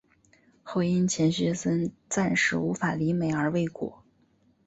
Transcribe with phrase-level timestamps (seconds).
[0.63, 4.01] 后因钱学森暂时无法离美而未果。